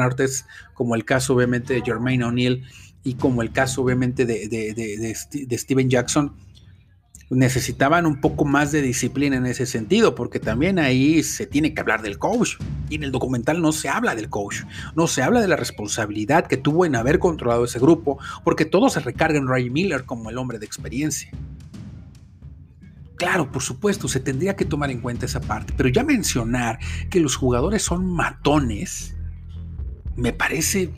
Artest 0.00 0.46
como 0.74 0.94
el 0.94 1.06
caso 1.06 1.34
obviamente 1.34 1.72
de 1.72 1.80
Jermaine 1.80 2.24
O'Neal 2.24 2.62
y 3.02 3.14
como 3.14 3.40
el 3.40 3.52
caso 3.52 3.80
obviamente 3.80 4.26
de, 4.26 4.48
de 4.48 5.58
Steven 5.58 5.88
Jackson, 5.88 6.34
necesitaban 7.30 8.06
un 8.06 8.20
poco 8.20 8.44
más 8.44 8.72
de 8.72 8.82
disciplina 8.82 9.36
en 9.36 9.46
ese 9.46 9.66
sentido, 9.66 10.14
porque 10.14 10.40
también 10.40 10.78
ahí 10.78 11.22
se 11.22 11.46
tiene 11.46 11.74
que 11.74 11.80
hablar 11.80 12.02
del 12.02 12.18
coach. 12.18 12.56
Y 12.88 12.96
en 12.96 13.04
el 13.04 13.12
documental 13.12 13.60
no 13.60 13.72
se 13.72 13.88
habla 13.88 14.14
del 14.14 14.28
coach, 14.28 14.62
no 14.94 15.06
se 15.06 15.22
habla 15.22 15.40
de 15.40 15.48
la 15.48 15.56
responsabilidad 15.56 16.46
que 16.46 16.56
tuvo 16.56 16.84
en 16.84 16.96
haber 16.96 17.18
controlado 17.18 17.64
ese 17.64 17.78
grupo, 17.78 18.18
porque 18.44 18.64
todo 18.64 18.88
se 18.88 19.00
recarga 19.00 19.38
en 19.38 19.48
Ray 19.48 19.70
Miller 19.70 20.04
como 20.04 20.30
el 20.30 20.38
hombre 20.38 20.58
de 20.58 20.66
experiencia. 20.66 21.30
Claro, 23.16 23.52
por 23.52 23.62
supuesto, 23.62 24.08
se 24.08 24.20
tendría 24.20 24.56
que 24.56 24.64
tomar 24.64 24.90
en 24.90 25.00
cuenta 25.00 25.26
esa 25.26 25.40
parte, 25.40 25.72
pero 25.76 25.88
ya 25.88 26.02
mencionar 26.02 26.78
que 27.10 27.20
los 27.20 27.36
jugadores 27.36 27.82
son 27.82 28.06
matones, 28.06 29.14
me 30.16 30.32
parece 30.32 30.90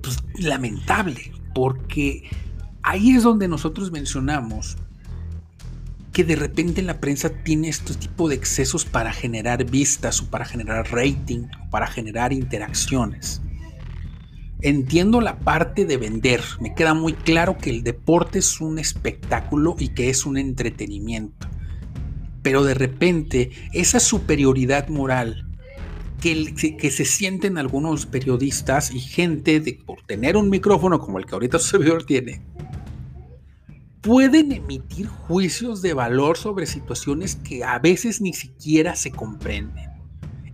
pues, 0.00 0.22
lamentable, 0.38 1.32
porque 1.54 2.30
ahí 2.82 3.16
es 3.16 3.22
donde 3.22 3.48
nosotros 3.48 3.92
mencionamos 3.92 4.78
que 6.12 6.24
de 6.24 6.36
repente 6.36 6.80
la 6.80 7.00
prensa 7.00 7.28
tiene 7.28 7.68
este 7.68 7.92
tipo 7.94 8.28
de 8.28 8.36
excesos 8.36 8.84
para 8.84 9.12
generar 9.12 9.64
vistas 9.64 10.22
o 10.22 10.30
para 10.30 10.44
generar 10.44 10.90
rating 10.92 11.48
o 11.66 11.70
para 11.70 11.88
generar 11.88 12.32
interacciones. 12.32 13.42
Entiendo 14.64 15.20
la 15.20 15.40
parte 15.40 15.84
de 15.84 15.98
vender, 15.98 16.40
me 16.58 16.74
queda 16.74 16.94
muy 16.94 17.12
claro 17.12 17.58
que 17.58 17.68
el 17.68 17.82
deporte 17.82 18.38
es 18.38 18.62
un 18.62 18.78
espectáculo 18.78 19.76
y 19.78 19.88
que 19.88 20.08
es 20.08 20.24
un 20.24 20.38
entretenimiento, 20.38 21.46
pero 22.40 22.64
de 22.64 22.72
repente 22.72 23.50
esa 23.74 24.00
superioridad 24.00 24.88
moral 24.88 25.46
que, 26.18 26.90
se 26.90 27.04
sienten 27.04 27.58
algunos 27.58 28.06
periodistas 28.06 28.90
y 28.90 29.00
gente 29.00 29.60
por 29.84 30.00
tener 30.06 30.34
un 30.34 30.48
micrófono 30.48 30.98
como 30.98 31.18
el 31.18 31.26
que 31.26 31.34
ahorita 31.34 31.58
su 31.58 31.68
servidor 31.68 32.04
tiene, 32.04 32.40
pueden 34.00 34.50
emitir 34.50 35.08
juicios 35.08 35.82
de 35.82 35.92
valor 35.92 36.38
sobre 36.38 36.64
situaciones 36.64 37.36
que 37.36 37.64
a 37.64 37.78
veces 37.80 38.22
ni 38.22 38.32
siquiera 38.32 38.96
se 38.96 39.10
comprenden. 39.10 39.93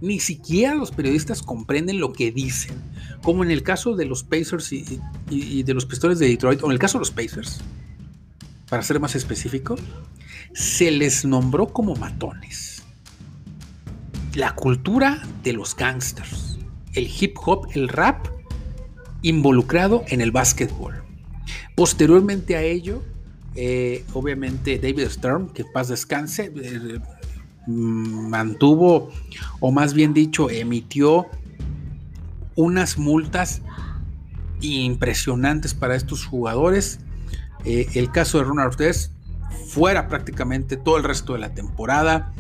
Ni 0.01 0.19
siquiera 0.19 0.75
los 0.75 0.91
periodistas 0.91 1.43
comprenden 1.43 2.01
lo 2.01 2.13
que 2.13 2.33
dicen, 2.33 2.75
como 3.23 3.45
en 3.45 3.51
el 3.51 3.63
caso 3.63 3.97
de 3.97 4.07
los 4.07 4.23
Pacers 4.23 4.73
y, 4.73 5.63
de 5.63 5.75
los 5.75 5.85
Pistones 5.85 6.19
de 6.19 6.29
Detroit, 6.29 6.63
o 6.63 6.67
en 6.67 6.73
el 6.73 6.79
caso 6.79 6.99
de 6.99 7.01
los 7.01 7.11
Pacers, 7.11 7.61
para 8.69 8.83
ser 8.83 8.99
más 8.99 9.15
específico, 9.15 9.77
se 10.55 10.91
les 10.91 11.25
nombró 11.25 11.69
como 11.69 11.95
matones. 11.97 12.83
La 14.35 14.55
cultura 14.55 15.23
de 15.43 15.53
los 15.53 15.77
gangsters, 15.77 16.59
el 16.95 17.09
hip 17.09 17.37
hop, 17.45 17.69
el 17.75 17.89
rap, 17.89 18.27
involucrado 19.23 20.05
en 20.09 20.21
el 20.21 20.31
básquetbol. 20.31 21.03
Posteriormente 21.75 22.57
a 22.57 22.63
ello, 22.63 23.03
eh, 23.55 24.05
obviamente 24.13 24.79
David 24.79 25.09
Stern, 25.09 25.49
que 25.51 25.65
paz 25.65 25.89
descanse, 25.89 26.53
eh, 26.57 27.01
mantuvo, 27.67 29.11
o 29.61 29.71
más 29.71 29.95
bien 29.95 30.15
dicho, 30.15 30.51
emitió 30.51 31.27
unas 32.57 32.99
multas 32.99 33.63
impresionantes 34.61 35.75
para 35.75 35.95
estos 35.95 36.25
jugadores. 36.25 37.01
Eh, 37.65 37.89
el 37.95 38.11
caso 38.11 38.39
de 38.39 38.45
Ronald 38.45 38.69
Ortez 38.69 39.13
fuera 39.69 40.09
prácticamente 40.09 40.77
todo 40.77 40.97
el 40.97 41.05
resto 41.05 41.35
de 41.35 41.41
la 41.41 41.55
temporada. 41.55 42.33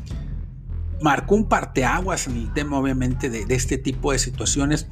Marcó 1.00 1.34
un 1.34 1.48
parteaguas 1.48 2.26
en 2.26 2.36
el 2.36 2.52
tema, 2.52 2.78
obviamente, 2.78 3.30
de 3.30 3.54
este 3.54 3.78
tipo 3.78 4.12
de 4.12 4.18
situaciones 4.18 4.86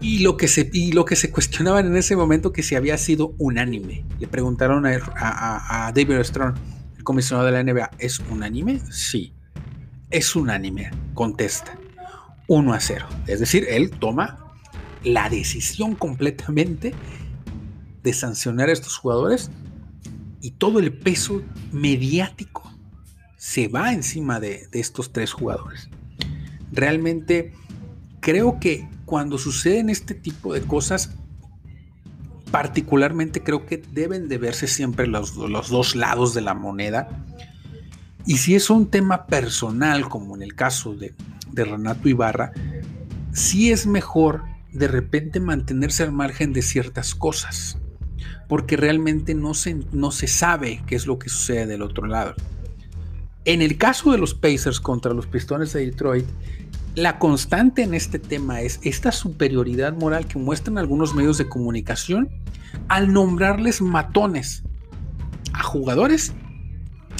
y 0.00 0.20
lo, 0.20 0.36
que 0.36 0.48
se, 0.48 0.70
lo 0.92 1.04
que 1.04 1.16
se 1.16 1.30
cuestionaban 1.30 1.86
en 1.86 1.96
ese 1.96 2.16
momento 2.16 2.52
que 2.52 2.62
si 2.62 2.74
había 2.74 2.98
sido 2.98 3.34
unánime. 3.38 4.04
Le 4.18 4.26
preguntaron 4.26 4.84
a, 4.86 5.92
David 5.94 6.22
Strong, 6.22 6.54
comisionado 7.06 7.46
de 7.46 7.52
la 7.52 7.62
NBA, 7.62 7.90
¿es 7.98 8.18
unánime? 8.18 8.80
Sí, 8.90 9.32
es 10.10 10.36
unánime, 10.36 10.90
contesta. 11.14 11.78
1 12.48 12.74
a 12.74 12.80
0. 12.80 13.06
Es 13.26 13.40
decir, 13.40 13.64
él 13.70 13.90
toma 13.90 14.54
la 15.04 15.30
decisión 15.30 15.94
completamente 15.94 16.92
de 18.02 18.12
sancionar 18.12 18.68
a 18.68 18.72
estos 18.72 18.98
jugadores 18.98 19.50
y 20.40 20.50
todo 20.50 20.80
el 20.80 20.92
peso 20.92 21.42
mediático 21.72 22.70
se 23.36 23.68
va 23.68 23.92
encima 23.92 24.40
de, 24.40 24.66
de 24.70 24.80
estos 24.80 25.12
tres 25.12 25.32
jugadores. 25.32 25.88
Realmente 26.72 27.52
creo 28.20 28.58
que 28.58 28.88
cuando 29.04 29.38
suceden 29.38 29.90
este 29.90 30.14
tipo 30.14 30.52
de 30.52 30.62
cosas, 30.62 31.16
particularmente 32.56 33.42
creo 33.42 33.66
que 33.66 33.82
deben 33.92 34.30
de 34.30 34.38
verse 34.38 34.66
siempre 34.66 35.06
los, 35.06 35.34
dos 35.34 35.94
lados 35.94 36.32
de 36.32 36.40
la 36.40 36.54
moneda. 36.54 37.06
Y 38.24 38.38
si 38.38 38.54
es 38.54 38.70
un 38.70 38.86
tema 38.86 39.26
personal, 39.26 40.08
como 40.08 40.34
en 40.36 40.42
el 40.42 40.54
caso 40.54 40.94
de, 40.94 41.12
Renato 41.52 42.08
Ibarra, 42.08 42.52
sí 43.34 43.72
es 43.72 43.86
mejor 43.86 44.44
de 44.72 44.88
repente 44.88 45.38
mantenerse 45.38 46.02
al 46.02 46.12
margen 46.12 46.54
de 46.54 46.62
ciertas 46.62 47.14
cosas, 47.14 47.76
porque 48.48 48.78
realmente 48.78 49.34
no 49.34 49.52
se, 49.52 49.74
no 49.92 50.10
se 50.10 50.26
sabe 50.26 50.82
qué 50.86 50.96
es 50.96 51.06
lo 51.06 51.18
que 51.18 51.28
sucede 51.28 51.66
del 51.66 51.82
otro 51.82 52.06
lado. 52.06 52.36
En 53.44 53.60
el 53.60 53.76
caso 53.76 54.12
de 54.12 54.16
los 54.18 54.32
Pacers 54.32 54.80
contra 54.80 55.12
los 55.12 55.26
Pistones 55.26 55.74
de 55.74 55.84
Detroit, 55.84 56.24
la 56.94 57.18
constante 57.18 57.82
en 57.82 57.92
este 57.92 58.18
tema 58.18 58.62
es 58.62 58.80
esta 58.82 59.12
superioridad 59.12 59.92
moral 59.92 60.26
que 60.26 60.38
muestran 60.38 60.78
algunos 60.78 61.14
medios 61.14 61.36
de 61.36 61.46
comunicación 61.46 62.30
al 62.88 63.12
nombrarles 63.12 63.80
matones 63.80 64.62
a 65.52 65.62
jugadores 65.62 66.32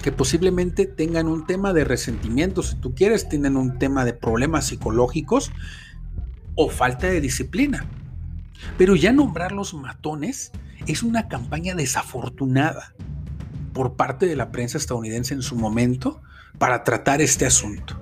que 0.02 0.12
posiblemente 0.12 0.86
tengan 0.86 1.26
un 1.26 1.46
tema 1.46 1.72
de 1.72 1.84
resentimiento, 1.84 2.62
si 2.62 2.76
tú 2.76 2.94
quieres, 2.94 3.28
tienen 3.28 3.56
un 3.56 3.78
tema 3.78 4.04
de 4.04 4.12
problemas 4.12 4.66
psicológicos 4.66 5.50
o 6.54 6.68
falta 6.70 7.08
de 7.08 7.20
disciplina. 7.20 7.86
Pero 8.78 8.94
ya 8.94 9.12
nombrarlos 9.12 9.74
matones 9.74 10.52
es 10.86 11.02
una 11.02 11.28
campaña 11.28 11.74
desafortunada 11.74 12.94
por 13.72 13.94
parte 13.94 14.26
de 14.26 14.36
la 14.36 14.52
prensa 14.52 14.78
estadounidense 14.78 15.34
en 15.34 15.42
su 15.42 15.56
momento 15.56 16.20
para 16.58 16.84
tratar 16.84 17.20
este 17.20 17.44
asunto. 17.44 18.00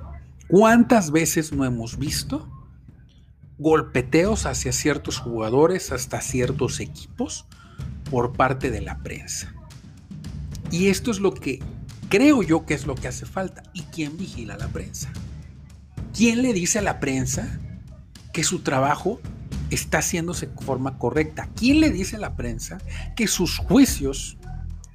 ¿Cuántas 0.48 1.10
veces 1.10 1.52
no 1.52 1.64
hemos 1.64 1.98
visto 1.98 2.48
golpeteos 3.58 4.46
hacia 4.46 4.72
ciertos 4.72 5.18
jugadores, 5.18 5.92
hasta 5.92 6.20
ciertos 6.20 6.80
equipos, 6.80 7.46
por 8.10 8.32
parte 8.32 8.70
de 8.70 8.80
la 8.80 8.98
prensa? 9.02 9.54
Y 10.70 10.88
esto 10.88 11.10
es 11.10 11.20
lo 11.20 11.34
que 11.34 11.60
creo 12.08 12.42
yo 12.42 12.66
que 12.66 12.74
es 12.74 12.86
lo 12.86 12.94
que 12.94 13.08
hace 13.08 13.26
falta. 13.26 13.62
¿Y 13.72 13.82
quién 13.82 14.16
vigila 14.16 14.54
a 14.54 14.58
la 14.58 14.68
prensa? 14.68 15.10
¿Quién 16.12 16.42
le 16.42 16.52
dice 16.52 16.78
a 16.78 16.82
la 16.82 17.00
prensa 17.00 17.58
que 18.32 18.44
su 18.44 18.60
trabajo 18.60 19.20
está 19.70 19.98
haciéndose 19.98 20.46
de 20.46 20.62
forma 20.62 20.98
correcta? 20.98 21.48
¿Quién 21.56 21.80
le 21.80 21.90
dice 21.90 22.16
a 22.16 22.20
la 22.20 22.36
prensa 22.36 22.78
que 23.16 23.26
sus 23.26 23.58
juicios 23.58 24.36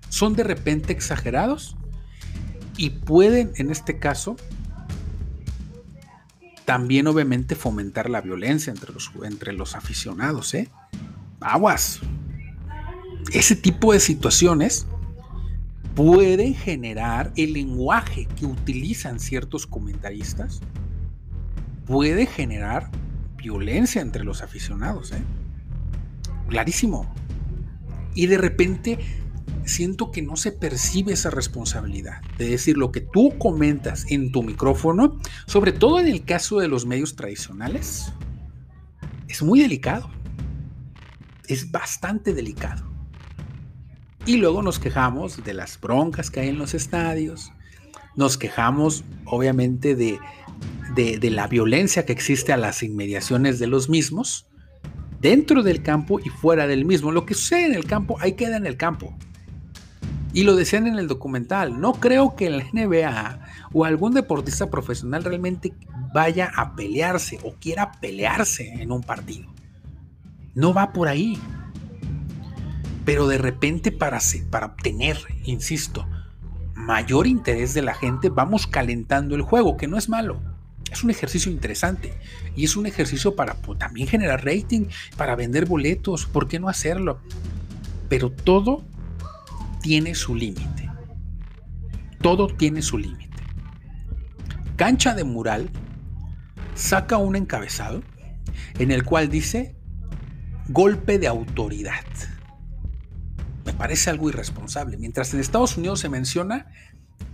son 0.09 0.35
de 0.35 0.43
repente 0.43 0.93
exagerados 0.93 1.75
y 2.77 2.91
pueden, 2.91 3.51
en 3.55 3.71
este 3.71 3.99
caso, 3.99 4.37
también 6.69 7.07
obviamente 7.07 7.55
fomentar 7.55 8.11
la 8.11 8.21
violencia 8.21 8.69
entre 8.69 8.93
los, 8.93 9.09
entre 9.23 9.53
los 9.53 9.75
aficionados, 9.75 10.53
¿eh? 10.53 10.69
Aguas. 11.39 11.99
Ese 13.33 13.55
tipo 13.55 13.91
de 13.91 13.99
situaciones 13.99 14.85
pueden 15.95 16.53
generar 16.53 17.33
el 17.35 17.53
lenguaje 17.53 18.27
que 18.37 18.45
utilizan 18.45 19.19
ciertos 19.19 19.65
comentaristas, 19.65 20.59
puede 21.87 22.27
generar 22.27 22.91
violencia 23.35 24.03
entre 24.03 24.23
los 24.23 24.43
aficionados, 24.43 25.11
¿eh? 25.11 25.23
clarísimo. 26.49 27.11
Y 28.13 28.27
de 28.27 28.37
repente 28.37 28.99
siento 29.65 30.11
que 30.11 30.21
no 30.21 30.35
se 30.35 30.51
percibe 30.51 31.13
esa 31.13 31.29
responsabilidad 31.29 32.21
de 32.37 32.49
decir 32.49 32.77
lo 32.77 32.91
que 32.91 33.01
tú 33.01 33.37
comentas 33.37 34.05
en 34.09 34.31
tu 34.31 34.43
micrófono, 34.43 35.19
sobre 35.45 35.71
todo 35.71 35.99
en 35.99 36.07
el 36.07 36.23
caso 36.23 36.59
de 36.59 36.67
los 36.67 36.85
medios 36.85 37.15
tradicionales, 37.15 38.13
es 39.27 39.41
muy 39.43 39.59
delicado. 39.59 40.09
Es 41.47 41.71
bastante 41.71 42.33
delicado. 42.33 42.87
Y 44.25 44.37
luego 44.37 44.61
nos 44.61 44.79
quejamos 44.79 45.43
de 45.43 45.53
las 45.53 45.79
broncas 45.79 46.29
que 46.29 46.41
hay 46.41 46.49
en 46.49 46.57
los 46.57 46.73
estadios, 46.73 47.51
nos 48.15 48.37
quejamos 48.37 49.03
obviamente 49.25 49.95
de, 49.95 50.19
de, 50.93 51.29
la 51.29 51.47
violencia 51.47 52.05
que 52.05 52.11
existe 52.11 52.51
a 52.51 52.57
las 52.57 52.83
inmediaciones 52.83 53.59
de 53.59 53.67
los 53.67 53.89
mismos, 53.89 54.47
dentro 55.21 55.63
del 55.63 55.81
campo 55.81 56.19
y 56.19 56.29
fuera 56.29 56.67
del 56.67 56.85
mismo. 56.85 57.11
Lo 57.11 57.25
que 57.25 57.33
sucede 57.33 57.65
en 57.65 57.75
el 57.75 57.85
campo, 57.85 58.17
ahí 58.19 58.33
queda 58.33 58.57
en 58.57 58.65
el 58.65 58.77
campo. 58.77 59.17
Y 60.31 60.43
lo 60.43 60.55
decían 60.55 60.85
en 60.85 60.99
el 60.99 61.07
documental, 61.07 61.79
no 61.81 61.93
creo 61.93 62.35
que 62.35 62.49
la 62.49 62.63
NBA 62.71 63.39
o 63.73 63.85
algún 63.85 64.13
deportista 64.13 64.69
profesional 64.69 65.23
realmente 65.23 65.73
vaya 66.13 66.51
a 66.55 66.75
pelearse 66.75 67.39
o 67.43 67.53
quiera 67.53 67.91
pelearse 67.93 68.81
en 68.81 68.91
un 68.91 69.01
partido. 69.01 69.51
No 70.53 70.73
va 70.73 70.93
por 70.93 71.07
ahí. 71.07 71.39
Pero 73.05 73.27
de 73.27 73.39
repente 73.39 73.91
para, 73.91 74.19
para 74.51 74.67
obtener, 74.67 75.17
insisto, 75.45 76.07
mayor 76.75 77.25
interés 77.25 77.73
de 77.73 77.81
la 77.81 77.95
gente, 77.95 78.29
vamos 78.29 78.67
calentando 78.67 79.35
el 79.35 79.41
juego, 79.41 79.77
que 79.77 79.87
no 79.87 79.97
es 79.97 80.09
malo. 80.09 80.41
Es 80.91 81.03
un 81.03 81.09
ejercicio 81.09 81.51
interesante 81.51 82.13
y 82.55 82.65
es 82.65 82.75
un 82.75 82.85
ejercicio 82.85 83.35
para 83.35 83.55
pues, 83.55 83.79
también 83.79 84.07
generar 84.07 84.45
rating, 84.45 84.85
para 85.17 85.35
vender 85.35 85.65
boletos, 85.65 86.25
¿por 86.25 86.47
qué 86.47 86.59
no 86.59 86.69
hacerlo? 86.69 87.19
Pero 88.09 88.31
todo 88.31 88.83
tiene 89.81 90.15
su 90.15 90.35
límite. 90.35 90.89
Todo 92.21 92.47
tiene 92.47 92.81
su 92.81 92.97
límite. 92.97 93.29
Cancha 94.75 95.13
de 95.13 95.23
Mural 95.23 95.69
saca 96.75 97.17
un 97.17 97.35
encabezado 97.35 98.01
en 98.77 98.91
el 98.91 99.03
cual 99.03 99.29
dice 99.29 99.75
golpe 100.69 101.19
de 101.19 101.27
autoridad. 101.27 102.05
Me 103.65 103.73
parece 103.73 104.09
algo 104.09 104.29
irresponsable. 104.29 104.97
Mientras 104.97 105.33
en 105.33 105.39
Estados 105.39 105.77
Unidos 105.77 105.99
se 105.99 106.09
menciona 106.09 106.67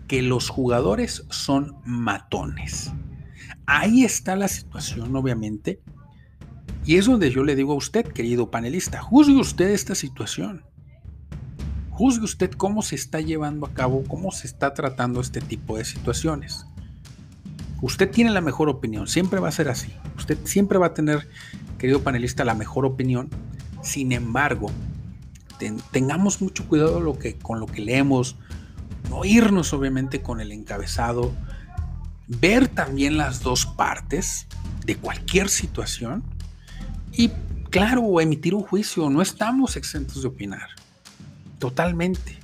que 0.07 0.21
los 0.21 0.49
jugadores 0.49 1.25
son 1.29 1.77
matones. 1.85 2.91
Ahí 3.65 4.03
está 4.03 4.35
la 4.35 4.47
situación, 4.47 5.15
obviamente. 5.15 5.81
Y 6.85 6.97
es 6.97 7.05
donde 7.05 7.31
yo 7.31 7.43
le 7.43 7.55
digo 7.55 7.73
a 7.73 7.77
usted, 7.77 8.05
querido 8.05 8.51
panelista, 8.51 9.01
juzgue 9.01 9.35
usted 9.35 9.69
esta 9.69 9.95
situación. 9.95 10.63
Juzgue 11.95 12.25
usted 12.25 12.51
cómo 12.51 12.81
se 12.81 12.95
está 12.95 13.21
llevando 13.21 13.65
a 13.65 13.73
cabo, 13.73 14.03
cómo 14.05 14.33
se 14.33 14.47
está 14.47 14.73
tratando 14.73 15.21
este 15.21 15.39
tipo 15.39 15.77
de 15.77 15.85
situaciones. 15.85 16.65
Usted 17.81 18.11
tiene 18.11 18.31
la 18.31 18.41
mejor 18.41 18.67
opinión, 18.67 19.07
siempre 19.07 19.39
va 19.39 19.47
a 19.47 19.53
ser 19.53 19.69
así. 19.69 19.93
Usted 20.17 20.37
siempre 20.43 20.77
va 20.77 20.87
a 20.87 20.93
tener, 20.93 21.29
querido 21.77 22.01
panelista, 22.01 22.43
la 22.43 22.53
mejor 22.53 22.85
opinión. 22.85 23.29
Sin 23.81 24.11
embargo, 24.11 24.71
tengamos 25.91 26.41
mucho 26.41 26.67
cuidado 26.67 26.99
lo 26.99 27.17
que, 27.17 27.37
con 27.37 27.61
lo 27.61 27.65
que 27.65 27.81
leemos, 27.81 28.35
no 29.09 29.23
irnos 29.23 29.71
obviamente 29.71 30.21
con 30.21 30.41
el 30.41 30.51
encabezado, 30.51 31.31
ver 32.27 32.67
también 32.67 33.15
las 33.15 33.41
dos 33.41 33.65
partes 33.65 34.47
de 34.85 34.97
cualquier 34.97 35.47
situación 35.47 36.23
y, 37.13 37.31
claro, 37.69 38.19
emitir 38.19 38.53
un 38.53 38.63
juicio. 38.63 39.09
No 39.09 39.21
estamos 39.21 39.77
exentos 39.77 40.23
de 40.23 40.27
opinar. 40.27 40.67
Totalmente. 41.59 42.39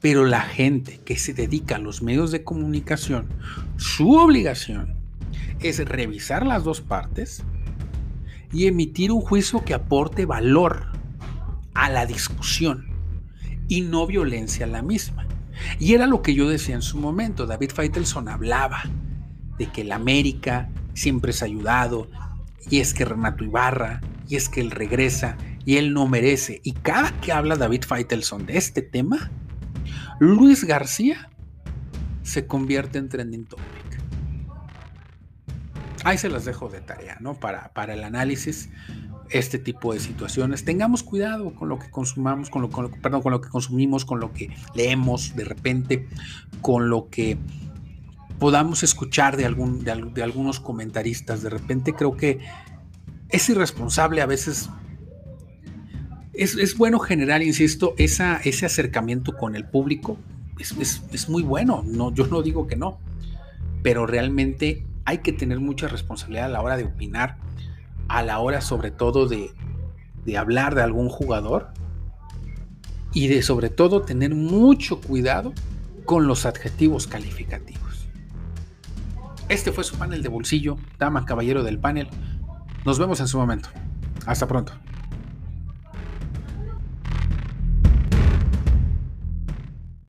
Pero 0.00 0.24
la 0.24 0.40
gente 0.40 1.00
que 1.04 1.16
se 1.16 1.32
dedica 1.32 1.76
a 1.76 1.78
los 1.78 2.02
medios 2.02 2.32
de 2.32 2.42
comunicación, 2.42 3.28
su 3.76 4.12
obligación 4.16 4.96
es 5.60 5.78
revisar 5.86 6.44
las 6.44 6.64
dos 6.64 6.80
partes 6.80 7.44
y 8.52 8.66
emitir 8.66 9.12
un 9.12 9.20
juicio 9.20 9.64
que 9.64 9.74
aporte 9.74 10.26
valor 10.26 10.86
a 11.74 11.88
la 11.88 12.04
discusión 12.04 12.86
y 13.68 13.82
no 13.82 14.06
violencia 14.06 14.66
a 14.66 14.68
la 14.68 14.82
misma. 14.82 15.26
Y 15.78 15.94
era 15.94 16.06
lo 16.06 16.22
que 16.22 16.34
yo 16.34 16.48
decía 16.48 16.74
en 16.74 16.82
su 16.82 16.98
momento. 16.98 17.46
David 17.46 17.70
Feitelson 17.70 18.28
hablaba 18.28 18.82
de 19.58 19.66
que 19.66 19.82
el 19.82 19.92
América 19.92 20.68
siempre 20.94 21.32
ha 21.40 21.44
ayudado 21.44 22.08
y 22.70 22.80
es 22.80 22.94
que 22.94 23.04
Renato 23.04 23.44
Ibarra 23.44 24.00
y 24.28 24.36
es 24.36 24.48
que 24.48 24.60
él 24.60 24.70
regresa 24.70 25.36
y 25.64 25.76
él 25.76 25.92
no 25.92 26.06
merece. 26.06 26.60
Y 26.64 26.72
cada 26.72 27.12
que 27.20 27.32
habla 27.32 27.56
David 27.56 27.84
Feitelson 27.86 28.46
de 28.46 28.56
este 28.56 28.82
tema, 28.82 29.30
Luis 30.18 30.64
García 30.64 31.30
se 32.22 32.46
convierte 32.46 32.98
en 32.98 33.08
trending 33.08 33.44
topic. 33.44 33.66
Ahí 36.04 36.18
se 36.18 36.28
las 36.28 36.44
dejo 36.44 36.68
de 36.68 36.80
tarea, 36.80 37.18
¿no? 37.20 37.34
Para, 37.34 37.72
para 37.72 37.94
el 37.94 38.02
análisis 38.02 38.70
este 39.30 39.58
tipo 39.58 39.92
de 39.92 40.00
situaciones. 40.00 40.64
Tengamos 40.64 41.02
cuidado 41.02 41.54
con 41.54 41.68
lo 41.68 41.78
que 41.78 41.90
consumamos, 41.90 42.50
con 42.50 42.62
lo, 42.62 42.70
perdón, 42.70 43.22
con 43.22 43.32
lo 43.32 43.40
que 43.40 43.48
consumimos, 43.48 44.04
con 44.04 44.20
lo 44.20 44.32
que 44.32 44.50
leemos 44.74 45.34
de 45.36 45.44
repente, 45.44 46.08
con 46.60 46.90
lo 46.90 47.08
que 47.08 47.38
podamos 48.38 48.82
escuchar 48.82 49.36
de, 49.36 49.46
algún, 49.46 49.84
de 49.84 50.22
algunos 50.22 50.60
comentaristas. 50.60 51.42
De 51.42 51.50
repente 51.50 51.94
creo 51.94 52.16
que 52.16 52.40
es 53.28 53.48
irresponsable 53.48 54.20
a 54.20 54.26
veces 54.26 54.68
es, 56.32 56.76
bueno 56.76 56.98
generar, 56.98 57.42
insisto, 57.42 57.94
ese 57.98 58.66
acercamiento 58.66 59.36
con 59.36 59.56
el 59.56 59.64
público. 59.64 60.18
Es, 60.58 61.28
muy 61.28 61.42
bueno, 61.42 61.82
no, 61.84 62.14
yo 62.14 62.26
no 62.26 62.42
digo 62.42 62.66
que 62.66 62.76
no, 62.76 62.98
pero 63.82 64.06
realmente 64.06 64.86
hay 65.04 65.18
que 65.18 65.32
tener 65.32 65.60
mucha 65.60 65.88
responsabilidad 65.88 66.46
a 66.46 66.48
la 66.48 66.62
hora 66.62 66.76
de 66.76 66.84
opinar, 66.84 67.36
a 68.08 68.22
la 68.22 68.38
hora 68.38 68.60
sobre 68.60 68.90
todo 68.90 69.26
de, 69.26 69.50
de 70.24 70.38
hablar 70.38 70.74
de 70.74 70.82
algún 70.82 71.08
jugador 71.08 71.72
y 73.12 73.26
de 73.26 73.42
sobre 73.42 73.70
todo 73.70 74.02
tener 74.02 74.34
mucho 74.34 75.00
cuidado 75.00 75.52
con 76.04 76.26
los 76.26 76.46
adjetivos 76.46 77.06
calificativos. 77.06 78.08
Este 79.48 79.72
fue 79.72 79.84
su 79.84 79.96
panel 79.96 80.22
de 80.22 80.28
bolsillo, 80.28 80.78
dama 80.98 81.26
caballero 81.26 81.62
del 81.62 81.78
panel. 81.78 82.08
Nos 82.84 82.98
vemos 82.98 83.20
en 83.20 83.28
su 83.28 83.38
momento. 83.38 83.68
Hasta 84.26 84.46
pronto. 84.46 84.72